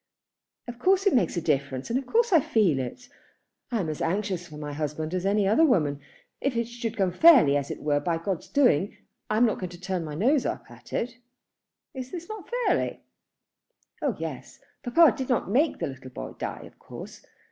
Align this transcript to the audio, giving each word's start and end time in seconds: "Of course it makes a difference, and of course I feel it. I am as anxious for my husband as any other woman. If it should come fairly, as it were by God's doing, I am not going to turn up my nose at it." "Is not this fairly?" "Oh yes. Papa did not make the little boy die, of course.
"Of 0.67 0.79
course 0.79 1.05
it 1.05 1.13
makes 1.13 1.37
a 1.37 1.41
difference, 1.41 1.91
and 1.91 1.99
of 1.99 2.07
course 2.07 2.33
I 2.33 2.39
feel 2.39 2.79
it. 2.79 3.07
I 3.71 3.79
am 3.81 3.87
as 3.87 4.01
anxious 4.01 4.47
for 4.47 4.57
my 4.57 4.73
husband 4.73 5.13
as 5.13 5.27
any 5.27 5.47
other 5.47 5.63
woman. 5.63 5.99
If 6.41 6.55
it 6.57 6.67
should 6.67 6.97
come 6.97 7.11
fairly, 7.11 7.55
as 7.55 7.69
it 7.69 7.83
were 7.83 7.99
by 7.99 8.17
God's 8.17 8.47
doing, 8.47 8.97
I 9.29 9.37
am 9.37 9.45
not 9.45 9.59
going 9.59 9.69
to 9.69 9.79
turn 9.79 10.01
up 10.01 10.05
my 10.07 10.15
nose 10.15 10.43
at 10.47 10.91
it." 10.91 11.19
"Is 11.93 12.11
not 12.27 12.45
this 12.49 12.53
fairly?" 12.65 13.01
"Oh 14.01 14.15
yes. 14.17 14.57
Papa 14.81 15.13
did 15.15 15.29
not 15.29 15.51
make 15.51 15.77
the 15.77 15.85
little 15.85 16.09
boy 16.09 16.31
die, 16.33 16.61
of 16.63 16.79
course. 16.79 17.23